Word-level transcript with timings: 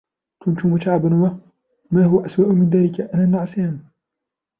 كنت 0.39 0.65
متعبا 0.65 1.15
و، 1.15 1.27
ما 1.95 2.05
هو 2.05 2.25
أسوأ 2.25 2.53
من 2.53 2.69
ذلك، 2.69 3.01
أنا 3.13 3.25
نعسان 3.25 3.79